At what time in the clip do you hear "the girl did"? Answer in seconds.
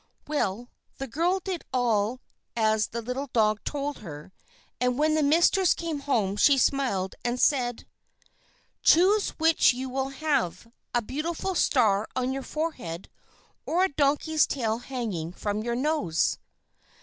0.97-1.63